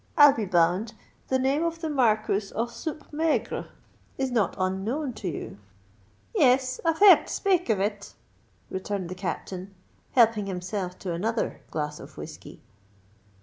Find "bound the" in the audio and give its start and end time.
0.45-1.37